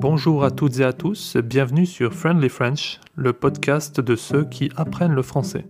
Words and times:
Bonjour 0.00 0.44
à 0.44 0.50
toutes 0.50 0.78
et 0.78 0.84
à 0.84 0.94
tous, 0.94 1.36
bienvenue 1.36 1.84
sur 1.84 2.14
Friendly 2.14 2.48
French, 2.48 3.00
le 3.16 3.34
podcast 3.34 4.00
de 4.00 4.16
ceux 4.16 4.46
qui 4.46 4.70
apprennent 4.74 5.12
le 5.12 5.20
français. 5.20 5.66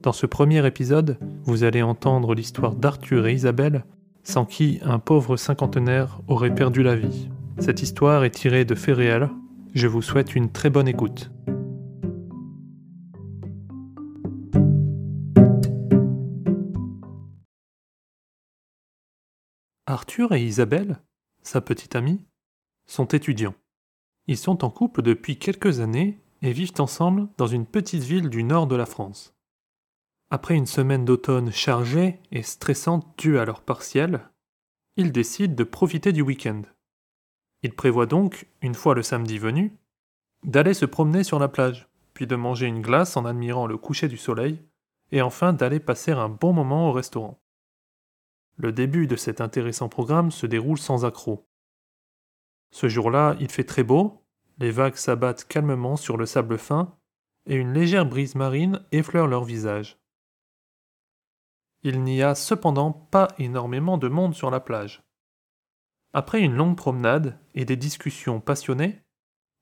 Dans 0.00 0.12
ce 0.12 0.24
premier 0.24 0.66
épisode, 0.66 1.18
vous 1.42 1.62
allez 1.62 1.82
entendre 1.82 2.34
l'histoire 2.34 2.74
d'Arthur 2.74 3.26
et 3.26 3.34
Isabelle, 3.34 3.84
sans 4.22 4.46
qui 4.46 4.80
un 4.82 4.98
pauvre 4.98 5.36
cinquantenaire 5.36 6.22
aurait 6.26 6.54
perdu 6.54 6.82
la 6.82 6.96
vie. 6.96 7.28
Cette 7.58 7.82
histoire 7.82 8.24
est 8.24 8.30
tirée 8.30 8.64
de 8.64 8.74
faits 8.74 8.96
réels. 8.96 9.28
Je 9.74 9.88
vous 9.88 10.00
souhaite 10.00 10.34
une 10.34 10.50
très 10.50 10.70
bonne 10.70 10.88
écoute. 10.88 11.30
Arthur 19.84 20.32
et 20.32 20.42
Isabelle, 20.42 21.02
sa 21.42 21.60
petite 21.60 21.94
amie, 21.94 22.27
sont 22.88 23.06
étudiants. 23.06 23.54
Ils 24.26 24.36
sont 24.36 24.64
en 24.64 24.70
couple 24.70 25.02
depuis 25.02 25.38
quelques 25.38 25.78
années 25.78 26.18
et 26.42 26.52
vivent 26.52 26.80
ensemble 26.80 27.28
dans 27.36 27.46
une 27.46 27.66
petite 27.66 28.02
ville 28.02 28.28
du 28.28 28.42
nord 28.42 28.66
de 28.66 28.74
la 28.76 28.86
France. 28.86 29.34
Après 30.30 30.54
une 30.54 30.66
semaine 30.66 31.04
d'automne 31.04 31.52
chargée 31.52 32.20
et 32.32 32.42
stressante 32.42 33.06
due 33.16 33.38
à 33.38 33.44
leur 33.44 33.62
partiel, 33.62 34.28
ils 34.96 35.12
décident 35.12 35.54
de 35.54 35.64
profiter 35.64 36.12
du 36.12 36.22
week-end. 36.22 36.62
Ils 37.62 37.74
prévoient 37.74 38.06
donc, 38.06 38.46
une 38.60 38.74
fois 38.74 38.94
le 38.94 39.02
samedi 39.02 39.38
venu, 39.38 39.72
d'aller 40.44 40.74
se 40.74 40.84
promener 40.84 41.24
sur 41.24 41.38
la 41.38 41.48
plage, 41.48 41.88
puis 42.14 42.26
de 42.26 42.36
manger 42.36 42.66
une 42.66 42.82
glace 42.82 43.16
en 43.16 43.24
admirant 43.24 43.66
le 43.66 43.78
coucher 43.78 44.08
du 44.08 44.16
soleil, 44.16 44.62
et 45.10 45.22
enfin 45.22 45.52
d'aller 45.52 45.80
passer 45.80 46.12
un 46.12 46.28
bon 46.28 46.52
moment 46.52 46.90
au 46.90 46.92
restaurant. 46.92 47.40
Le 48.56 48.72
début 48.72 49.06
de 49.06 49.16
cet 49.16 49.40
intéressant 49.40 49.88
programme 49.88 50.30
se 50.30 50.46
déroule 50.46 50.78
sans 50.78 51.04
accroc. 51.04 51.47
Ce 52.70 52.88
jour-là, 52.88 53.36
il 53.40 53.50
fait 53.50 53.64
très 53.64 53.82
beau, 53.82 54.24
les 54.58 54.70
vagues 54.70 54.96
s'abattent 54.96 55.46
calmement 55.46 55.96
sur 55.96 56.16
le 56.16 56.26
sable 56.26 56.58
fin, 56.58 56.96
et 57.46 57.54
une 57.54 57.72
légère 57.72 58.06
brise 58.06 58.34
marine 58.34 58.84
effleure 58.92 59.26
leur 59.26 59.44
visage. 59.44 59.98
Il 61.82 62.02
n'y 62.02 62.22
a 62.22 62.34
cependant 62.34 62.92
pas 62.92 63.28
énormément 63.38 63.98
de 63.98 64.08
monde 64.08 64.34
sur 64.34 64.50
la 64.50 64.60
plage. 64.60 65.02
Après 66.12 66.40
une 66.40 66.54
longue 66.54 66.76
promenade 66.76 67.38
et 67.54 67.64
des 67.64 67.76
discussions 67.76 68.40
passionnées, 68.40 69.00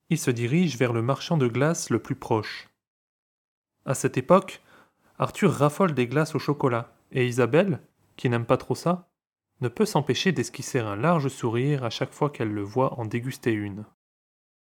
ils 0.09 0.17
se 0.17 0.31
dirigent 0.31 0.77
vers 0.77 0.93
le 0.93 1.01
marchand 1.01 1.37
de 1.37 1.47
glace 1.47 1.89
le 1.89 1.99
plus 1.99 2.15
proche. 2.15 2.69
À 3.85 3.93
cette 3.93 4.17
époque, 4.17 4.61
Arthur 5.19 5.51
raffole 5.51 5.93
des 5.93 6.07
glaces 6.07 6.35
au 6.35 6.39
chocolat, 6.39 6.93
et 7.11 7.27
Isabelle, 7.27 7.79
qui 8.15 8.29
n'aime 8.29 8.45
pas 8.45 8.57
trop 8.57 8.75
ça, 8.75 9.06
ne 9.61 9.67
peut 9.67 9.85
s'empêcher 9.85 10.31
d'esquisser 10.31 10.79
un 10.79 10.95
large 10.95 11.29
sourire 11.29 11.83
à 11.83 11.89
chaque 11.89 12.13
fois 12.13 12.29
qu'elle 12.29 12.51
le 12.51 12.61
voit 12.61 12.99
en 12.99 13.05
déguster 13.05 13.51
une. 13.51 13.85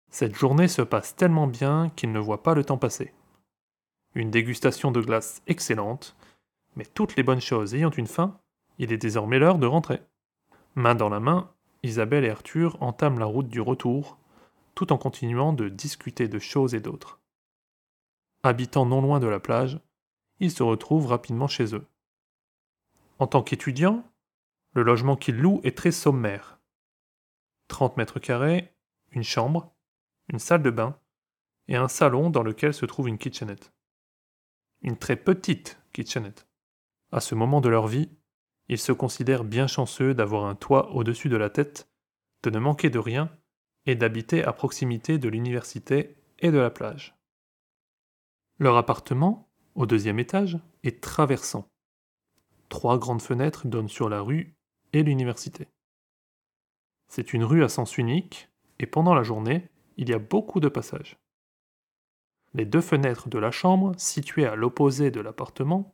Cette 0.09 0.35
journée 0.35 0.67
se 0.67 0.81
passe 0.81 1.15
tellement 1.15 1.47
bien 1.47 1.89
qu'il 1.95 2.11
ne 2.11 2.19
voit 2.19 2.43
pas 2.43 2.53
le 2.53 2.65
temps 2.65 2.77
passer. 2.77 3.13
Une 4.13 4.29
dégustation 4.29 4.91
de 4.91 4.99
glace 4.99 5.41
excellente, 5.47 6.17
mais 6.75 6.85
toutes 6.85 7.15
les 7.15 7.23
bonnes 7.23 7.41
choses 7.41 7.73
ayant 7.73 7.91
une 7.91 8.07
fin, 8.07 8.37
il 8.77 8.91
est 8.91 8.97
désormais 8.97 9.39
l'heure 9.39 9.57
de 9.57 9.67
rentrer. 9.67 10.01
Main 10.75 10.95
dans 10.95 11.09
la 11.09 11.21
main, 11.21 11.49
Isabelle 11.83 12.25
et 12.25 12.29
Arthur 12.29 12.77
entament 12.81 13.19
la 13.19 13.25
route 13.25 13.47
du 13.47 13.61
retour, 13.61 14.17
tout 14.75 14.91
en 14.91 14.97
continuant 14.97 15.53
de 15.53 15.69
discuter 15.69 16.27
de 16.27 16.39
choses 16.39 16.75
et 16.75 16.81
d'autres. 16.81 17.19
Habitant 18.43 18.85
non 18.85 19.01
loin 19.01 19.19
de 19.19 19.27
la 19.27 19.39
plage, 19.39 19.79
ils 20.39 20.51
se 20.51 20.63
retrouvent 20.63 21.07
rapidement 21.07 21.47
chez 21.47 21.75
eux. 21.75 21.85
En 23.19 23.27
tant 23.27 23.43
qu'étudiants, 23.43 24.03
le 24.73 24.83
logement 24.83 25.15
qu'il 25.17 25.37
loue 25.37 25.59
est 25.63 25.77
très 25.77 25.91
sommaire. 25.91 26.59
30 27.67 27.97
mètres 27.97 28.19
carrés, 28.19 28.73
une 29.11 29.23
chambre, 29.23 29.73
une 30.31 30.39
salle 30.39 30.63
de 30.63 30.69
bain 30.69 30.97
et 31.67 31.75
un 31.75 31.87
salon 31.87 32.29
dans 32.29 32.43
lequel 32.43 32.73
se 32.73 32.85
trouve 32.85 33.07
une 33.07 33.17
kitchenette. 33.17 33.73
Une 34.81 34.97
très 34.97 35.15
petite 35.15 35.79
kitchenette. 35.93 36.47
À 37.11 37.19
ce 37.19 37.35
moment 37.35 37.61
de 37.61 37.69
leur 37.69 37.87
vie, 37.87 38.09
ils 38.67 38.79
se 38.79 38.91
considèrent 38.91 39.43
bien 39.43 39.67
chanceux 39.67 40.13
d'avoir 40.13 40.45
un 40.45 40.55
toit 40.55 40.91
au-dessus 40.91 41.29
de 41.29 41.35
la 41.35 41.49
tête, 41.49 41.89
de 42.43 42.49
ne 42.49 42.59
manquer 42.59 42.89
de 42.89 42.99
rien 42.99 43.29
et 43.85 43.95
d'habiter 43.95 44.43
à 44.43 44.53
proximité 44.53 45.17
de 45.17 45.27
l'université 45.27 46.15
et 46.39 46.51
de 46.51 46.57
la 46.57 46.69
plage. 46.69 47.15
Leur 48.59 48.77
appartement, 48.77 49.49
au 49.75 49.85
deuxième 49.85 50.19
étage, 50.19 50.59
est 50.83 51.01
traversant. 51.01 51.67
Trois 52.69 52.97
grandes 52.97 53.21
fenêtres 53.21 53.67
donnent 53.67 53.89
sur 53.89 54.07
la 54.07 54.21
rue 54.21 54.55
et 54.93 55.03
l'université. 55.03 55.67
C'est 57.07 57.33
une 57.33 57.43
rue 57.43 57.63
à 57.63 57.69
sens 57.69 57.97
unique, 57.97 58.49
et 58.79 58.85
pendant 58.85 59.13
la 59.13 59.23
journée, 59.23 59.69
il 59.97 60.09
y 60.09 60.13
a 60.13 60.19
beaucoup 60.19 60.59
de 60.59 60.69
passages. 60.69 61.17
Les 62.53 62.65
deux 62.65 62.81
fenêtres 62.81 63.29
de 63.29 63.37
la 63.37 63.51
chambre, 63.51 63.93
situées 63.97 64.45
à 64.45 64.55
l'opposé 64.55 65.11
de 65.11 65.21
l'appartement, 65.21 65.93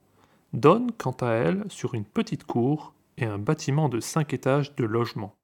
donnent 0.53 0.91
quant 0.91 1.17
à 1.21 1.31
elles 1.31 1.63
sur 1.69 1.93
une 1.93 2.05
petite 2.05 2.45
cour 2.45 2.93
et 3.17 3.25
un 3.25 3.37
bâtiment 3.37 3.89
de 3.89 3.99
cinq 3.99 4.33
étages 4.33 4.75
de 4.75 4.85
logement. 4.85 5.35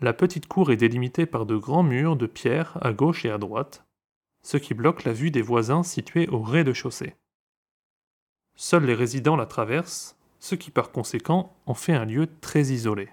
La 0.00 0.12
petite 0.12 0.46
cour 0.46 0.72
est 0.72 0.76
délimitée 0.76 1.26
par 1.26 1.46
de 1.46 1.56
grands 1.56 1.82
murs 1.82 2.16
de 2.16 2.26
pierre 2.26 2.78
à 2.80 2.92
gauche 2.92 3.24
et 3.24 3.30
à 3.30 3.38
droite, 3.38 3.84
ce 4.42 4.56
qui 4.56 4.74
bloque 4.74 5.04
la 5.04 5.12
vue 5.12 5.30
des 5.30 5.42
voisins 5.42 5.84
situés 5.84 6.28
au 6.28 6.42
rez-de-chaussée. 6.42 7.14
Seuls 8.54 8.84
les 8.84 8.94
résidents 8.94 9.36
la 9.36 9.46
traversent 9.46 10.16
ce 10.42 10.56
qui 10.56 10.72
par 10.72 10.90
conséquent 10.90 11.56
en 11.66 11.74
fait 11.74 11.92
un 11.92 12.04
lieu 12.04 12.26
très 12.40 12.66
isolé. 12.66 13.08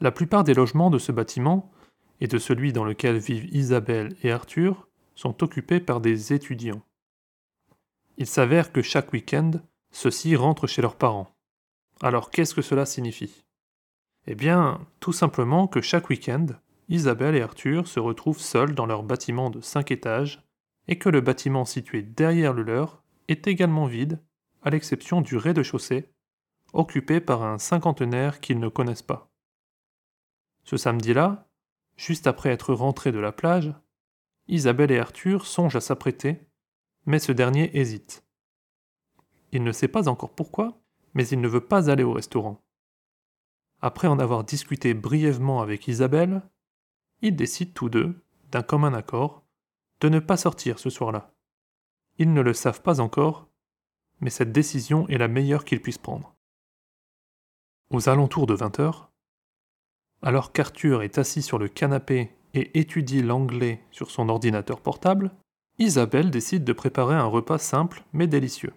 La 0.00 0.12
plupart 0.12 0.44
des 0.44 0.52
logements 0.52 0.90
de 0.90 0.98
ce 0.98 1.12
bâtiment, 1.12 1.72
et 2.20 2.26
de 2.26 2.36
celui 2.36 2.74
dans 2.74 2.84
lequel 2.84 3.16
vivent 3.16 3.48
Isabelle 3.54 4.14
et 4.22 4.30
Arthur, 4.30 4.86
sont 5.14 5.42
occupés 5.42 5.80
par 5.80 6.02
des 6.02 6.34
étudiants. 6.34 6.82
Il 8.18 8.26
s'avère 8.26 8.70
que 8.70 8.82
chaque 8.82 9.14
week-end, 9.14 9.50
ceux-ci 9.90 10.36
rentrent 10.36 10.66
chez 10.66 10.82
leurs 10.82 10.96
parents. 10.96 11.34
Alors 12.02 12.30
qu'est-ce 12.30 12.54
que 12.54 12.62
cela 12.62 12.84
signifie? 12.84 13.42
Eh 14.26 14.34
bien, 14.34 14.86
tout 15.00 15.14
simplement 15.14 15.68
que 15.68 15.80
chaque 15.80 16.10
week-end, 16.10 16.46
Isabelle 16.90 17.34
et 17.34 17.40
Arthur 17.40 17.88
se 17.88 17.98
retrouvent 17.98 18.40
seuls 18.40 18.74
dans 18.74 18.86
leur 18.86 19.02
bâtiment 19.02 19.48
de 19.48 19.62
cinq 19.62 19.90
étages, 19.90 20.46
et 20.86 20.98
que 20.98 21.08
le 21.08 21.22
bâtiment 21.22 21.64
situé 21.64 22.02
derrière 22.02 22.52
le 22.52 22.62
leur 22.62 23.02
est 23.28 23.46
également 23.46 23.86
vide 23.86 24.20
à 24.62 24.70
l'exception 24.70 25.20
du 25.20 25.36
rez-de-chaussée, 25.36 26.12
occupé 26.72 27.20
par 27.20 27.42
un 27.42 27.58
cinquantenaire 27.58 28.40
qu'ils 28.40 28.58
ne 28.58 28.68
connaissent 28.68 29.02
pas. 29.02 29.30
Ce 30.64 30.76
samedi-là, 30.76 31.48
juste 31.96 32.26
après 32.26 32.50
être 32.50 32.72
rentrés 32.72 33.12
de 33.12 33.18
la 33.18 33.32
plage, 33.32 33.74
Isabelle 34.48 34.90
et 34.90 34.98
Arthur 34.98 35.46
songent 35.46 35.76
à 35.76 35.80
s'apprêter, 35.80 36.46
mais 37.06 37.18
ce 37.18 37.32
dernier 37.32 37.76
hésite. 37.78 38.24
Il 39.52 39.64
ne 39.64 39.72
sait 39.72 39.88
pas 39.88 40.08
encore 40.08 40.34
pourquoi, 40.34 40.80
mais 41.14 41.26
il 41.28 41.40
ne 41.40 41.48
veut 41.48 41.66
pas 41.66 41.90
aller 41.90 42.04
au 42.04 42.12
restaurant. 42.12 42.64
Après 43.80 44.08
en 44.08 44.18
avoir 44.18 44.44
discuté 44.44 44.94
brièvement 44.94 45.60
avec 45.60 45.88
Isabelle, 45.88 46.42
ils 47.20 47.36
décident 47.36 47.72
tous 47.74 47.88
deux, 47.88 48.24
d'un 48.50 48.62
commun 48.62 48.94
accord, 48.94 49.44
de 50.00 50.08
ne 50.08 50.20
pas 50.20 50.36
sortir 50.36 50.78
ce 50.78 50.90
soir-là. 50.90 51.34
Ils 52.18 52.32
ne 52.32 52.40
le 52.40 52.54
savent 52.54 52.82
pas 52.82 53.00
encore, 53.00 53.48
mais 54.22 54.30
cette 54.30 54.52
décision 54.52 55.06
est 55.08 55.18
la 55.18 55.28
meilleure 55.28 55.66
qu'il 55.66 55.82
puisse 55.82 55.98
prendre. 55.98 56.34
Aux 57.90 58.08
alentours 58.08 58.46
de 58.46 58.54
20 58.54 58.80
heures, 58.80 59.10
alors 60.22 60.52
qu'Arthur 60.52 61.02
est 61.02 61.18
assis 61.18 61.42
sur 61.42 61.58
le 61.58 61.68
canapé 61.68 62.30
et 62.54 62.78
étudie 62.78 63.22
l'anglais 63.22 63.82
sur 63.90 64.10
son 64.10 64.28
ordinateur 64.28 64.80
portable, 64.80 65.32
Isabelle 65.78 66.30
décide 66.30 66.64
de 66.64 66.72
préparer 66.72 67.16
un 67.16 67.26
repas 67.26 67.58
simple 67.58 68.04
mais 68.12 68.28
délicieux. 68.28 68.72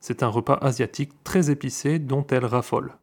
C'est 0.00 0.22
un 0.22 0.28
repas 0.28 0.58
asiatique 0.60 1.12
très 1.22 1.50
épicé 1.50 1.98
dont 1.98 2.26
elle 2.26 2.44
raffole. 2.44 2.96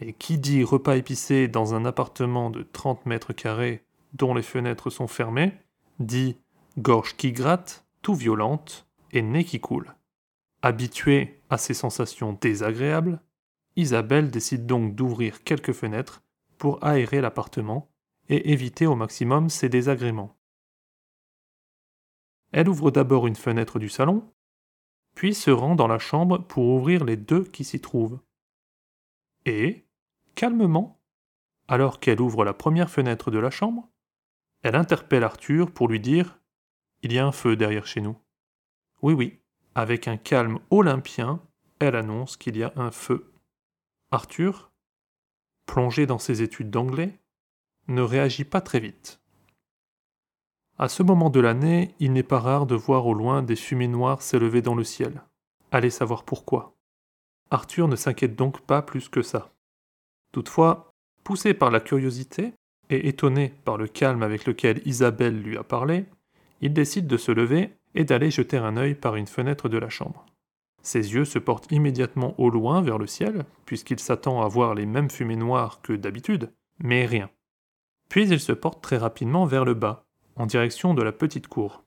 Et 0.00 0.12
qui 0.12 0.38
dit 0.38 0.62
repas 0.62 0.96
épicé 0.96 1.48
dans 1.48 1.74
un 1.74 1.84
appartement 1.84 2.50
de 2.50 2.62
30 2.62 3.06
mètres 3.06 3.32
carrés 3.32 3.84
dont 4.12 4.34
les 4.34 4.42
fenêtres 4.42 4.90
sont 4.90 5.06
fermées, 5.06 5.52
dit 6.00 6.36
gorge 6.76 7.16
qui 7.16 7.32
gratte, 7.32 7.86
tout 8.02 8.14
violente 8.14 8.86
et 9.12 9.22
nez 9.22 9.44
qui 9.44 9.60
coule. 9.60 9.94
Habituée 10.64 11.42
à 11.50 11.58
ces 11.58 11.74
sensations 11.74 12.38
désagréables, 12.40 13.20
Isabelle 13.76 14.30
décide 14.30 14.64
donc 14.64 14.94
d'ouvrir 14.94 15.44
quelques 15.44 15.74
fenêtres 15.74 16.22
pour 16.56 16.82
aérer 16.82 17.20
l'appartement 17.20 17.92
et 18.30 18.50
éviter 18.50 18.86
au 18.86 18.94
maximum 18.94 19.50
ces 19.50 19.68
désagréments. 19.68 20.38
Elle 22.50 22.70
ouvre 22.70 22.90
d'abord 22.90 23.26
une 23.26 23.36
fenêtre 23.36 23.78
du 23.78 23.90
salon, 23.90 24.32
puis 25.14 25.34
se 25.34 25.50
rend 25.50 25.74
dans 25.74 25.86
la 25.86 25.98
chambre 25.98 26.38
pour 26.38 26.64
ouvrir 26.64 27.04
les 27.04 27.18
deux 27.18 27.44
qui 27.44 27.62
s'y 27.62 27.82
trouvent. 27.82 28.20
Et, 29.44 29.84
calmement, 30.34 30.98
alors 31.68 32.00
qu'elle 32.00 32.22
ouvre 32.22 32.42
la 32.42 32.54
première 32.54 32.88
fenêtre 32.88 33.30
de 33.30 33.38
la 33.38 33.50
chambre, 33.50 33.90
elle 34.62 34.76
interpelle 34.76 35.24
Arthur 35.24 35.70
pour 35.70 35.88
lui 35.88 36.00
dire 36.00 36.40
Il 37.02 37.12
y 37.12 37.18
a 37.18 37.26
un 37.26 37.32
feu 37.32 37.54
derrière 37.54 37.86
chez 37.86 38.00
nous. 38.00 38.16
Oui, 39.02 39.12
oui, 39.12 39.43
avec 39.74 40.08
un 40.08 40.16
calme 40.16 40.58
olympien, 40.70 41.40
elle 41.78 41.96
annonce 41.96 42.36
qu'il 42.36 42.56
y 42.56 42.62
a 42.62 42.72
un 42.76 42.90
feu. 42.90 43.32
Arthur, 44.10 44.70
plongé 45.66 46.06
dans 46.06 46.18
ses 46.18 46.42
études 46.42 46.70
d'anglais, 46.70 47.18
ne 47.88 48.02
réagit 48.02 48.44
pas 48.44 48.60
très 48.60 48.80
vite. 48.80 49.20
À 50.78 50.88
ce 50.88 51.02
moment 51.02 51.30
de 51.30 51.40
l'année, 51.40 51.94
il 52.00 52.12
n'est 52.12 52.22
pas 52.22 52.40
rare 52.40 52.66
de 52.66 52.74
voir 52.74 53.06
au 53.06 53.14
loin 53.14 53.42
des 53.42 53.56
fumées 53.56 53.88
noires 53.88 54.22
s'élever 54.22 54.62
dans 54.62 54.74
le 54.74 54.84
ciel. 54.84 55.22
Allez 55.70 55.90
savoir 55.90 56.24
pourquoi. 56.24 56.74
Arthur 57.50 57.88
ne 57.88 57.96
s'inquiète 57.96 58.36
donc 58.36 58.60
pas 58.60 58.82
plus 58.82 59.08
que 59.08 59.22
ça. 59.22 59.52
Toutefois, 60.32 60.90
poussé 61.22 61.54
par 61.54 61.70
la 61.70 61.80
curiosité 61.80 62.54
et 62.90 63.08
étonné 63.08 63.54
par 63.64 63.76
le 63.76 63.86
calme 63.86 64.22
avec 64.22 64.46
lequel 64.46 64.82
Isabelle 64.84 65.40
lui 65.40 65.56
a 65.56 65.62
parlé, 65.62 66.06
il 66.60 66.72
décide 66.72 67.06
de 67.06 67.16
se 67.16 67.30
lever 67.30 67.76
et 67.94 68.04
d'aller 68.04 68.30
jeter 68.30 68.56
un 68.56 68.76
œil 68.76 68.94
par 68.94 69.16
une 69.16 69.26
fenêtre 69.26 69.68
de 69.68 69.78
la 69.78 69.88
chambre. 69.88 70.26
Ses 70.82 71.14
yeux 71.14 71.24
se 71.24 71.38
portent 71.38 71.72
immédiatement 71.72 72.34
au 72.38 72.50
loin 72.50 72.82
vers 72.82 72.98
le 72.98 73.06
ciel, 73.06 73.44
puisqu'il 73.64 73.98
s'attend 73.98 74.42
à 74.42 74.48
voir 74.48 74.74
les 74.74 74.86
mêmes 74.86 75.10
fumées 75.10 75.36
noires 75.36 75.80
que 75.82 75.94
d'habitude, 75.94 76.52
mais 76.78 77.06
rien. 77.06 77.30
Puis 78.08 78.28
il 78.28 78.38
se 78.38 78.52
porte 78.52 78.82
très 78.82 78.98
rapidement 78.98 79.46
vers 79.46 79.64
le 79.64 79.74
bas, 79.74 80.04
en 80.36 80.46
direction 80.46 80.92
de 80.94 81.02
la 81.02 81.12
petite 81.12 81.48
cour. 81.48 81.84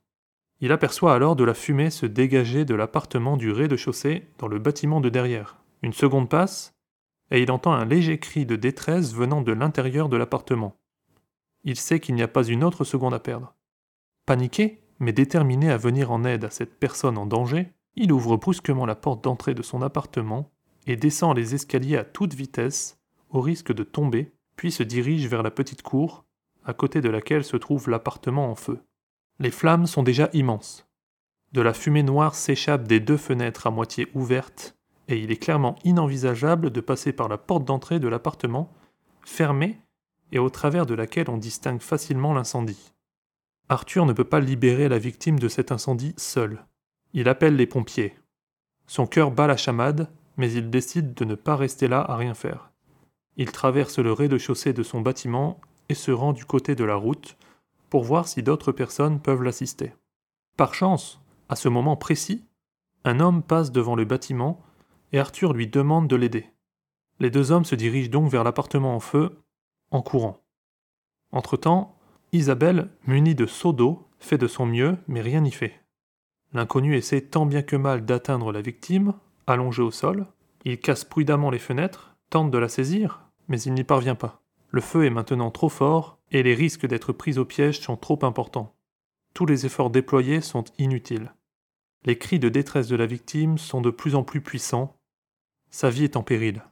Il 0.60 0.72
aperçoit 0.72 1.14
alors 1.14 1.36
de 1.36 1.44
la 1.44 1.54
fumée 1.54 1.92
se 1.92 2.08
dégager 2.08 2.66
de 2.66 2.74
l'appartement 2.74 3.38
du 3.38 3.52
rez-de-chaussée 3.52 4.28
dans 4.40 4.48
le 4.48 4.58
bâtiment 4.58 5.00
de 5.00 5.10
derrière. 5.10 5.58
Une 5.84 5.94
seconde 5.94 6.30
passe, 6.30 6.74
et 7.30 7.44
il 7.44 7.52
entend 7.52 7.74
un 7.74 7.86
léger 7.86 8.18
cri 8.18 8.46
de 8.46 8.56
détresse 8.56 9.14
venant 9.14 9.42
de 9.42 9.52
l'intérieur 9.52 10.10
de 10.10 10.18
l'appartement. 10.18 10.76
Il 11.64 11.76
sait 11.76 12.00
qu'il 12.00 12.16
n'y 12.16 12.24
a 12.24 12.28
pas 12.28 12.48
une 12.48 12.64
autre 12.64 12.84
seconde 12.84 13.14
à 13.14 13.20
perdre. 13.20 13.54
Paniqué, 14.26 14.82
mais 15.00 15.14
déterminé 15.14 15.70
à 15.70 15.78
venir 15.78 16.12
en 16.12 16.24
aide 16.24 16.46
à 16.46 16.50
cette 16.50 16.80
personne 16.80 17.18
en 17.18 17.26
danger, 17.26 17.72
il 17.96 18.12
ouvre 18.12 18.38
brusquement 18.38 18.86
la 18.86 18.96
porte 18.96 19.24
d'entrée 19.24 19.54
de 19.54 19.64
son 19.64 19.82
appartement 19.82 20.52
et 20.86 20.96
descend 20.96 21.36
les 21.36 21.56
escaliers 21.56 21.98
à 21.98 22.04
toute 22.04 22.34
vitesse, 22.34 23.00
au 23.30 23.42
risque 23.42 23.74
de 23.74 23.84
tomber, 23.84 24.34
puis 24.56 24.72
se 24.72 24.84
dirige 24.84 25.28
vers 25.28 25.44
la 25.44 25.52
petite 25.52 25.82
cour, 25.82 26.26
à 26.66 26.74
côté 26.74 27.02
de 27.02 27.10
laquelle 27.10 27.44
se 27.44 27.58
trouve 27.58 27.90
l'appartement 27.90 28.50
en 28.50 28.56
feu. 28.56 28.80
Les 29.40 29.52
flammes 29.52 29.86
sont 29.86 30.04
déjà 30.04 30.30
immenses. 30.34 30.88
De 31.54 31.62
la 31.62 31.74
fumée 31.74 32.04
noire 32.04 32.36
s'échappe 32.36 32.88
des 32.88 33.00
deux 33.00 33.18
fenêtres 33.18 33.68
à 33.68 33.72
moitié 33.72 34.08
ouvertes, 34.14 34.76
et 35.08 35.18
il 35.18 35.32
est 35.32 35.38
clairement 35.38 35.76
inenvisageable 35.84 36.72
de 36.72 36.82
passer 36.82 37.14
par 37.14 37.30
la 37.30 37.38
porte 37.38 37.66
d'entrée 37.66 38.00
de 38.00 38.08
l'appartement, 38.08 38.72
fermée 39.24 39.80
et 40.32 40.40
au 40.40 40.50
travers 40.50 40.86
de 40.86 40.94
laquelle 40.94 41.30
on 41.30 41.38
distingue 41.38 41.82
facilement 41.82 42.34
l'incendie. 42.34 42.94
Arthur 43.70 44.06
ne 44.06 44.14
peut 44.14 44.24
pas 44.24 44.40
libérer 44.40 44.88
la 44.88 44.98
victime 44.98 45.40
de 45.40 45.50
cet 45.50 45.72
incendie 45.72 46.14
seul. 46.18 46.66
Il 47.14 47.28
appelle 47.28 47.56
les 47.56 47.68
pompiers. 47.68 48.16
Son 48.86 49.06
cœur 49.08 49.32
bat 49.32 49.48
la 49.48 49.58
chamade, 49.58 50.10
mais 50.38 50.52
il 50.52 50.70
décide 50.70 51.14
de 51.14 51.26
ne 51.26 51.36
pas 51.36 51.58
rester 51.58 51.88
là 51.88 52.00
à 52.00 52.16
rien 52.16 52.34
faire. 52.34 52.72
Il 53.36 53.52
traverse 53.52 54.00
le 54.00 54.14
rez-de-chaussée 54.14 54.74
de 54.74 54.84
son 54.84 55.02
bâtiment 55.02 55.60
et 55.90 55.96
se 55.96 56.12
rend 56.12 56.32
du 56.32 56.46
côté 56.46 56.76
de 56.76 56.84
la 56.84 56.96
route 56.96 57.38
pour 57.90 58.04
voir 58.04 58.28
si 58.28 58.42
d'autres 58.42 58.72
personnes 58.72 59.20
peuvent 59.20 59.44
l'assister. 59.44 59.94
Par 60.56 60.74
chance, 60.74 61.22
à 61.50 61.56
ce 61.56 61.70
moment 61.70 61.98
précis, 61.98 62.46
un 63.04 63.20
homme 63.20 63.44
passe 63.44 63.72
devant 63.72 63.96
le 63.96 64.06
bâtiment 64.06 64.62
et 65.12 65.20
Arthur 65.20 65.54
lui 65.54 65.68
demande 65.68 66.08
de 66.08 66.16
l'aider. 66.16 66.52
Les 67.20 67.30
deux 67.30 67.52
hommes 67.52 67.66
se 67.66 67.76
dirigent 67.76 68.12
donc 68.12 68.30
vers 68.30 68.44
l'appartement 68.44 68.96
en 68.96 69.00
feu 69.00 69.42
en 69.92 70.02
courant. 70.02 70.44
Entre-temps, 71.32 71.97
Isabelle, 72.34 72.90
munie 73.06 73.36
de 73.36 73.46
seau 73.46 73.74
d'eau, 73.74 74.08
fait 74.20 74.38
de 74.38 74.48
son 74.48 74.66
mieux, 74.66 74.98
mais 75.08 75.22
rien 75.22 75.42
n'y 75.42 75.52
fait. 75.52 75.82
L'inconnu 76.54 76.96
essaie 76.96 77.22
tant 77.22 77.46
bien 77.46 77.62
que 77.62 77.76
mal 77.76 78.06
d'atteindre 78.06 78.52
la 78.52 78.62
victime, 78.62 79.14
allongée 79.46 79.82
au 79.82 79.92
sol. 79.92 80.28
Il 80.66 80.80
casse 80.80 81.06
prudemment 81.06 81.50
les 81.50 81.60
fenêtres, 81.60 82.16
tente 82.30 82.52
de 82.52 82.58
la 82.58 82.70
saisir, 82.70 83.22
mais 83.48 83.62
il 83.62 83.74
n'y 83.74 83.84
parvient 83.84 84.16
pas. 84.16 84.42
Le 84.70 84.82
feu 84.82 85.06
est 85.06 85.10
maintenant 85.10 85.52
trop 85.52 85.70
fort 85.70 86.20
et 86.32 86.44
les 86.44 86.54
risques 86.54 86.86
d'être 86.86 87.14
pris 87.14 87.38
au 87.38 87.46
piège 87.46 87.80
sont 87.80 87.96
trop 87.96 88.20
importants. 88.24 88.76
Tous 89.34 89.46
les 89.46 89.66
efforts 89.66 89.90
déployés 89.90 90.42
sont 90.42 90.66
inutiles. 90.78 91.34
Les 92.06 92.18
cris 92.18 92.40
de 92.40 92.50
détresse 92.50 92.88
de 92.88 92.96
la 92.96 93.06
victime 93.06 93.58
sont 93.58 93.82
de 93.82 93.90
plus 93.90 94.16
en 94.16 94.24
plus 94.24 94.42
puissants. 94.42 94.98
Sa 95.70 95.90
vie 95.90 96.04
est 96.04 96.18
en 96.18 96.24
péril. 96.24 96.64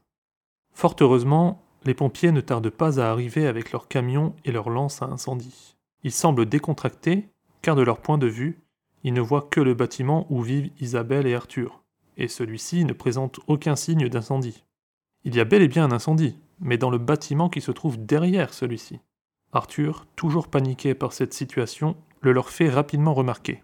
Fort 0.74 0.96
heureusement, 1.00 1.65
les 1.86 1.94
pompiers 1.94 2.32
ne 2.32 2.42
tardent 2.42 2.70
pas 2.70 3.00
à 3.00 3.12
arriver 3.12 3.48
avec 3.48 3.72
leurs 3.72 3.88
camions 3.88 4.36
et 4.44 4.52
leurs 4.52 4.70
lances 4.70 5.02
à 5.02 5.06
incendie. 5.06 5.76
Ils 6.04 6.12
semblent 6.12 6.48
décontractés, 6.48 7.30
car 7.62 7.76
de 7.76 7.84
leur 7.84 8.00
point 8.00 8.18
de 8.18 8.28
vue, 8.28 8.60
il 9.04 9.14
ne 9.14 9.22
voit 9.22 9.48
que 9.50 9.62
le 9.62 9.76
bâtiment 9.76 10.26
où 10.32 10.42
vivent 10.42 10.72
Isabelle 10.80 11.28
et 11.28 11.36
Arthur, 11.36 11.84
et 12.18 12.28
celui-ci 12.28 12.86
ne 12.86 12.94
présente 12.94 13.40
aucun 13.48 13.76
signe 13.76 14.10
d'incendie. 14.10 14.64
Il 15.24 15.36
y 15.36 15.40
a 15.40 15.46
bel 15.46 15.62
et 15.62 15.68
bien 15.68 15.86
un 15.86 15.92
incendie, 15.92 16.38
mais 16.60 16.78
dans 16.78 16.90
le 16.90 16.98
bâtiment 16.98 17.50
qui 17.50 17.62
se 17.62 17.72
trouve 17.72 18.04
derrière 18.04 18.54
celui-ci. 18.54 19.00
Arthur, 19.52 20.06
toujours 20.16 20.48
paniqué 20.48 20.96
par 20.96 21.14
cette 21.14 21.34
situation, 21.34 21.96
le 22.22 22.32
leur 22.32 22.50
fait 22.50 22.70
rapidement 22.70 23.14
remarquer. 23.14 23.64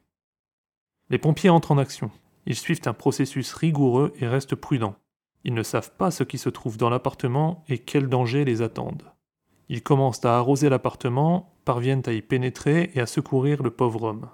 Les 1.10 1.18
pompiers 1.18 1.50
entrent 1.50 1.72
en 1.72 1.78
action. 1.78 2.12
Ils 2.46 2.56
suivent 2.56 2.82
un 2.86 2.94
processus 2.94 3.54
rigoureux 3.54 4.14
et 4.20 4.28
restent 4.28 4.56
prudents. 4.56 4.96
Ils 5.44 5.54
ne 5.54 5.64
savent 5.64 5.92
pas 5.92 6.12
ce 6.12 6.24
qui 6.24 6.38
se 6.38 6.50
trouve 6.50 6.78
dans 6.78 6.90
l'appartement 6.90 7.64
et 7.68 7.80
quels 7.80 8.10
dangers 8.10 8.46
les 8.46 8.62
attendent. 8.62 9.12
Ils 9.70 9.84
commencent 9.84 10.26
à 10.26 10.38
arroser 10.38 10.70
l'appartement, 10.70 11.56
parviennent 11.66 12.04
à 12.06 12.14
y 12.14 12.22
pénétrer 12.22 12.92
et 12.94 13.00
à 13.00 13.06
secourir 13.06 13.64
le 13.64 13.72
pauvre 13.72 14.04
homme. 14.04 14.30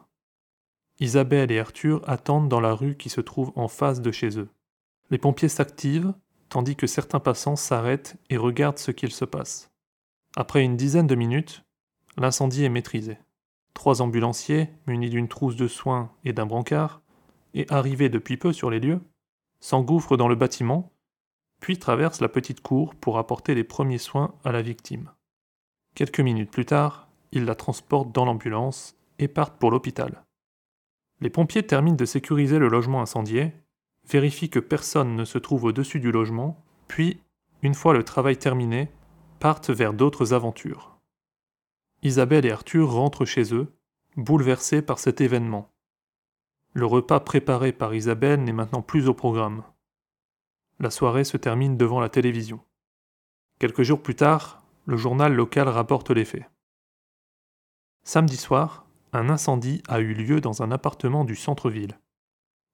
Isabelle 1.00 1.52
et 1.52 1.60
Arthur 1.60 2.02
attendent 2.08 2.50
dans 2.50 2.60
la 2.60 2.74
rue 2.74 2.96
qui 2.96 3.10
se 3.10 3.22
trouve 3.22 3.52
en 3.56 3.68
face 3.68 4.02
de 4.02 4.12
chez 4.12 4.40
eux. 4.40 4.50
Les 5.12 5.20
pompiers 5.20 5.50
s'activent, 5.50 6.14
tandis 6.50 6.76
que 6.76 6.88
certains 6.88 7.20
passants 7.20 7.56
s'arrêtent 7.56 8.18
et 8.30 8.38
regardent 8.38 8.80
ce 8.80 8.92
qu'il 8.92 9.12
se 9.12 9.26
passe. 9.26 9.72
Après 10.36 10.64
une 10.64 10.76
dizaine 10.76 11.08
de 11.08 11.16
minutes, 11.16 11.64
l'incendie 12.18 12.64
est 12.64 12.70
maîtrisé. 12.70 13.18
Trois 13.74 14.02
ambulanciers, 14.02 14.70
munis 14.88 15.10
d'une 15.10 15.28
trousse 15.28 15.56
de 15.56 15.68
soins 15.68 16.12
et 16.26 16.34
d'un 16.34 16.48
brancard, 16.48 17.02
et 17.54 17.66
arrivés 17.70 18.10
depuis 18.10 18.38
peu 18.38 18.52
sur 18.54 18.70
les 18.70 18.80
lieux, 18.80 19.02
s'engouffrent 19.60 20.18
dans 20.18 20.28
le 20.28 20.36
bâtiment, 20.36 20.92
puis 21.60 21.78
traversent 21.78 22.22
la 22.22 22.30
petite 22.30 22.62
cour 22.62 22.96
pour 22.96 23.18
apporter 23.18 23.56
les 23.56 23.64
premiers 23.64 23.98
soins 23.98 24.36
à 24.44 24.52
la 24.52 24.62
victime. 24.62 25.12
Quelques 25.96 26.20
minutes 26.20 26.52
plus 26.52 26.66
tard, 26.66 27.08
ils 27.32 27.46
la 27.46 27.56
transportent 27.56 28.12
dans 28.12 28.26
l'ambulance 28.26 28.96
et 29.20 29.28
partent 29.28 29.58
pour 29.58 29.72
l'hôpital. 29.72 30.24
Les 31.20 31.30
pompiers 31.30 31.66
terminent 31.66 31.96
de 31.96 32.06
sécuriser 32.06 32.60
le 32.60 32.68
logement 32.68 33.02
incendié, 33.02 33.54
vérifient 34.08 34.50
que 34.50 34.60
personne 34.60 35.16
ne 35.16 35.26
se 35.26 35.38
trouve 35.38 35.66
au-dessus 35.66 36.00
du 36.00 36.12
logement, 36.12 36.64
puis, 36.88 37.20
une 37.64 37.74
fois 37.74 37.94
le 37.94 38.04
travail 38.04 38.38
terminé, 38.38 38.90
partent 39.40 39.72
vers 39.72 39.94
d'autres 39.94 40.34
aventures. 40.34 40.98
Isabelle 42.04 42.46
et 42.46 42.52
Arthur 42.52 42.92
rentrent 42.92 43.26
chez 43.26 43.54
eux, 43.54 43.74
bouleversés 44.16 44.82
par 44.82 45.00
cet 45.00 45.22
événement. 45.22 45.70
Le 46.74 46.86
repas 46.86 47.20
préparé 47.20 47.72
par 47.72 47.96
Isabelle 47.96 48.44
n'est 48.44 48.54
maintenant 48.54 48.84
plus 48.84 49.08
au 49.08 49.14
programme. 49.14 49.64
La 50.80 50.92
soirée 50.92 51.24
se 51.24 51.38
termine 51.38 51.76
devant 51.76 52.00
la 52.00 52.10
télévision. 52.10 52.60
Quelques 53.60 53.82
jours 53.82 54.04
plus 54.04 54.16
tard, 54.16 54.64
le 54.86 54.96
journal 54.96 55.34
local 55.34 55.68
rapporte 55.68 56.12
les 56.12 56.26
faits. 56.26 56.46
Samedi 58.04 58.38
soir, 58.38 58.86
un 59.12 59.30
incendie 59.30 59.82
a 59.88 60.00
eu 60.00 60.14
lieu 60.14 60.40
dans 60.40 60.62
un 60.62 60.72
appartement 60.72 61.26
du 61.26 61.36
centre-ville. 61.36 62.00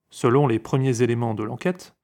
Selon 0.10 0.48
les 0.48 0.60
premiers 0.60 1.02
éléments 1.02 1.34
de 1.34 1.44
l'enquête, 1.44 1.96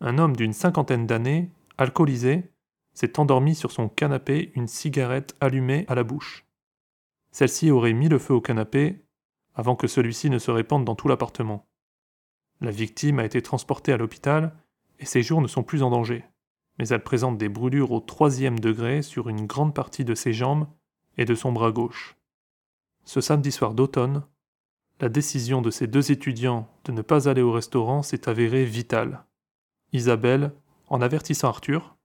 un 0.00 0.18
homme 0.18 0.36
d'une 0.36 0.52
cinquantaine 0.52 1.06
d'années, 1.06 1.50
alcoolisé, 1.78 2.52
s'est 2.92 3.18
endormi 3.18 3.54
sur 3.54 3.72
son 3.72 3.88
canapé, 3.88 4.52
une 4.54 4.68
cigarette 4.68 5.34
allumée 5.40 5.86
à 5.88 5.94
la 5.94 6.04
bouche. 6.04 6.46
Celle-ci 7.32 7.70
aurait 7.70 7.94
mis 7.94 8.08
le 8.08 8.18
feu 8.18 8.34
au 8.34 8.40
canapé 8.42 9.06
avant 9.54 9.74
que 9.74 9.86
celui-ci 9.86 10.28
ne 10.28 10.38
se 10.38 10.50
répande 10.50 10.84
dans 10.84 10.94
tout 10.94 11.08
l'appartement. 11.08 11.66
La 12.60 12.70
victime 12.70 13.18
a 13.18 13.24
été 13.24 13.40
transportée 13.40 13.92
à 13.92 13.96
l'hôpital 13.96 14.54
et 14.98 15.06
ses 15.06 15.22
jours 15.22 15.40
ne 15.40 15.46
sont 15.46 15.62
plus 15.62 15.82
en 15.82 15.90
danger, 15.90 16.24
mais 16.78 16.88
elle 16.88 17.02
présente 17.02 17.38
des 17.38 17.48
brûlures 17.48 17.92
au 17.92 18.00
troisième 18.00 18.58
degré 18.58 19.02
sur 19.02 19.28
une 19.28 19.46
grande 19.46 19.74
partie 19.74 20.04
de 20.04 20.14
ses 20.14 20.32
jambes 20.32 20.66
et 21.18 21.24
de 21.24 21.34
son 21.34 21.52
bras 21.52 21.72
gauche. 21.72 22.16
Ce 23.04 23.20
samedi 23.20 23.52
soir 23.52 23.74
d'automne, 23.74 24.24
la 25.00 25.08
décision 25.08 25.60
de 25.60 25.70
ces 25.70 25.86
deux 25.86 26.10
étudiants 26.10 26.68
de 26.84 26.92
ne 26.92 27.02
pas 27.02 27.28
aller 27.28 27.42
au 27.42 27.52
restaurant 27.52 28.02
s'est 28.02 28.28
avérée 28.28 28.64
vitale. 28.64 29.24
Isabelle, 29.92 30.52
en 30.88 31.00
avertissant 31.02 31.48
Arthur, 31.48 31.96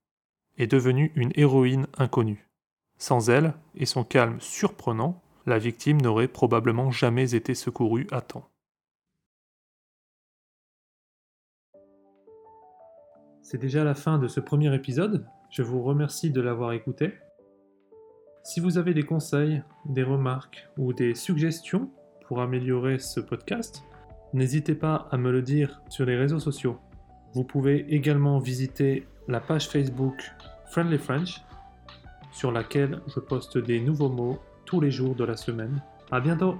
est 0.58 0.68
devenue 0.68 1.12
une 1.16 1.32
héroïne 1.36 1.88
inconnue. 1.98 2.50
Sans 2.98 3.30
elle 3.30 3.54
et 3.76 3.86
son 3.86 4.04
calme 4.04 4.40
surprenant, 4.40 5.24
la 5.46 5.58
victime 5.58 6.02
n'aurait 6.02 6.28
probablement 6.28 6.92
jamais 6.92 7.34
été 7.34 7.56
secourue 7.56 8.08
à 8.12 8.22
temps. 8.22 8.51
C'est 13.52 13.58
déjà 13.58 13.84
la 13.84 13.96
fin 13.96 14.18
de 14.18 14.30
ce 14.30 14.40
premier 14.40 14.74
épisode. 14.74 15.26
Je 15.50 15.62
vous 15.62 15.84
remercie 15.84 16.32
de 16.32 16.40
l'avoir 16.40 16.72
écouté. 16.72 17.16
Si 18.44 18.62
vous 18.62 18.78
avez 18.78 18.94
des 18.94 19.04
conseils, 19.04 19.62
des 19.84 20.04
remarques 20.04 20.70
ou 20.78 20.94
des 20.94 21.16
suggestions 21.16 21.92
pour 22.26 22.40
améliorer 22.42 22.98
ce 22.98 23.20
podcast, 23.20 23.84
n'hésitez 24.32 24.74
pas 24.74 25.10
à 25.12 25.18
me 25.18 25.34
le 25.34 25.42
dire 25.42 25.82
sur 25.90 26.06
les 26.06 26.16
réseaux 26.16 26.40
sociaux. 26.40 26.80
Vous 27.34 27.44
pouvez 27.44 27.94
également 27.94 28.40
visiter 28.40 29.06
la 29.28 29.42
page 29.42 29.68
Facebook 29.68 30.32
Friendly 30.68 30.98
French 30.98 31.42
sur 32.32 32.54
laquelle 32.54 33.02
je 33.08 33.20
poste 33.20 33.58
des 33.58 33.82
nouveaux 33.82 34.08
mots 34.08 34.40
tous 34.64 34.80
les 34.80 34.92
jours 34.92 35.14
de 35.14 35.26
la 35.26 35.36
semaine. 35.36 35.84
À 36.10 36.22
bientôt! 36.22 36.58